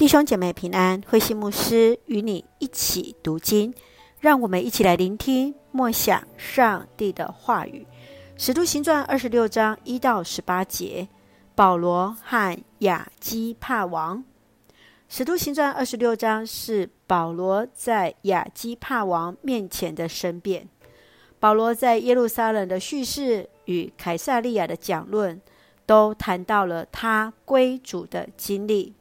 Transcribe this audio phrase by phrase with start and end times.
[0.00, 3.74] 弟兄姐妹平安，慧馨牧师与你一起读经，
[4.18, 7.86] 让我们一起来聆听默想上帝的话语。
[8.38, 11.06] 使徒行传二十六章一到十八节，
[11.54, 14.24] 保罗和亚基帕王。
[15.06, 20.66] 使徒行传二十六章是保罗在亚基帕王面前的申辩。
[21.38, 25.38] 保罗在耶路撒冷的叙事与凯撒利亚的讲论，
[25.84, 28.94] 都谈到了他归主的经历。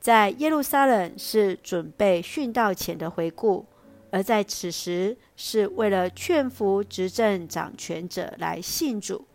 [0.00, 3.66] 在耶路撒冷是准备殉道前的回顾，
[4.10, 9.26] 而在此时是为了劝服执政掌权者来信主。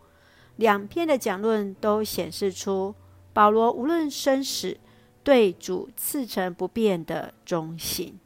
[0.56, 2.96] 两篇的讲论都显示出
[3.32, 4.76] 保罗无论生死，
[5.23, 8.20] 对主赐成不变的忠心。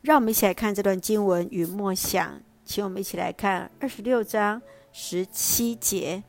[0.00, 6.22] 让我们一起来看这段经文与默想，请我们一起来看二十六章十七节：“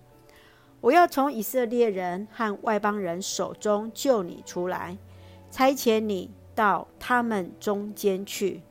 [0.81, 4.97] 我要从以色列人和外邦人手中救你出来。”
[5.51, 8.61] 差遣你到他们中间去。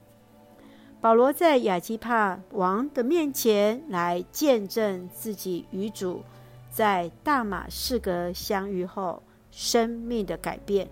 [1.00, 6.22] 保罗在亚基帕王的面前来见证自己与主
[6.70, 10.88] 在大马士革相遇后生命的改变，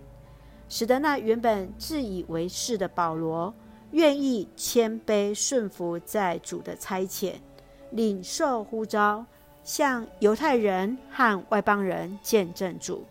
[0.69, 3.53] 使得那原本自以为是的保罗
[3.91, 7.33] 愿意谦卑顺服在主的差遣，
[7.91, 9.25] 领受呼召，
[9.63, 13.05] 向犹太人和外邦人见证主。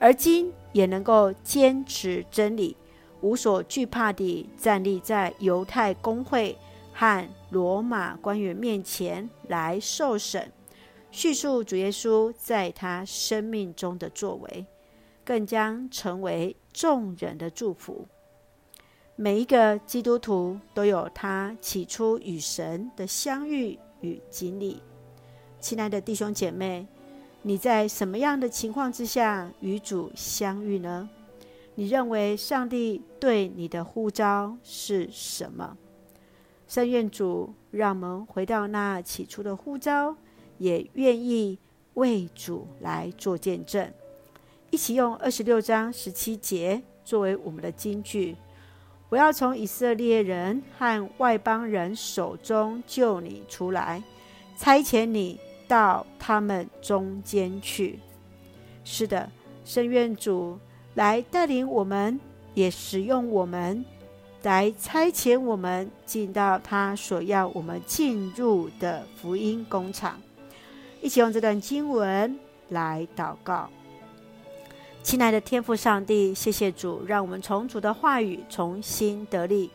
[0.00, 2.76] 而今也能够坚持真理，
[3.20, 6.56] 无所惧怕地站立在犹太公会
[6.92, 10.52] 和罗马官员面前来受审，
[11.10, 14.66] 叙述主耶稣在他生命中的作为，
[15.24, 18.06] 更将成为众人的祝福。
[19.16, 24.80] 每一个基督徒都有他起初与神的相遇与经历。
[25.58, 26.86] 亲爱的弟兄姐妹。
[27.42, 31.08] 你在什么样的情况之下与主相遇呢？
[31.76, 35.76] 你认为上帝对你的呼召是什么？
[36.66, 40.16] 圣愿主让我们回到那起初的呼召，
[40.58, 41.58] 也愿意
[41.94, 43.90] 为主来做见证。
[44.70, 48.36] 一起用二十六章十七节作为我们的金句：
[49.08, 54.02] 我要从以色列人和外邦人手中救你出来，
[54.56, 55.40] 差遣你。
[55.68, 58.00] 到他们中间去。
[58.82, 59.30] 是的，
[59.64, 60.58] 深愿主
[60.94, 62.18] 来带领我们，
[62.54, 63.84] 也使用我们，
[64.42, 70.20] 来差遣我们进到他所要我们进入的福音工厂。
[71.00, 72.36] 一起用这段经文
[72.70, 73.68] 来祷告。
[75.02, 79.70] 亲爱的天父上帝，谢谢主，让我们从主的话语重新得力。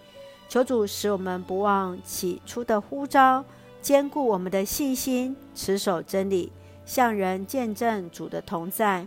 [0.50, 3.44] 求主使我们不忘起初的呼召。
[3.84, 6.50] 坚固我们的信心，持守真理，
[6.86, 9.06] 向人见证主的同在。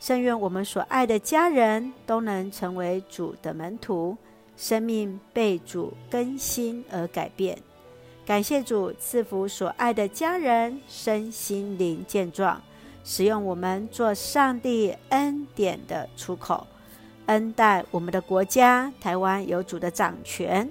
[0.00, 4.16] 深愿我们所爱的家人都能成为主的门徒，
[4.56, 7.58] 生命被主更新而改变。
[8.24, 12.58] 感谢主赐福所爱的家人身心灵健壮，
[13.04, 16.66] 使用我们做上帝恩典的出口，
[17.26, 20.70] 恩待我们的国家台湾有主的掌权。